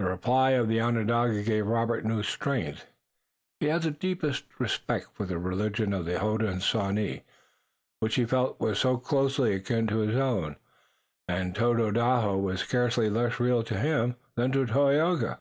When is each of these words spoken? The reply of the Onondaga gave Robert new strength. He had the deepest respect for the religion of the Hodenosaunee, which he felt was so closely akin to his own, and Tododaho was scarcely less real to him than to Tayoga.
The 0.00 0.04
reply 0.04 0.50
of 0.58 0.66
the 0.66 0.80
Onondaga 0.80 1.44
gave 1.44 1.64
Robert 1.68 2.04
new 2.04 2.24
strength. 2.24 2.86
He 3.60 3.66
had 3.66 3.82
the 3.82 3.92
deepest 3.92 4.46
respect 4.58 5.06
for 5.12 5.24
the 5.26 5.38
religion 5.38 5.92
of 5.92 6.06
the 6.06 6.18
Hodenosaunee, 6.18 7.22
which 8.00 8.16
he 8.16 8.24
felt 8.24 8.58
was 8.58 8.80
so 8.80 8.96
closely 8.96 9.54
akin 9.54 9.86
to 9.86 9.98
his 9.98 10.16
own, 10.16 10.56
and 11.28 11.54
Tododaho 11.54 12.36
was 12.36 12.58
scarcely 12.62 13.08
less 13.08 13.38
real 13.38 13.62
to 13.62 13.78
him 13.78 14.16
than 14.34 14.50
to 14.50 14.66
Tayoga. 14.66 15.38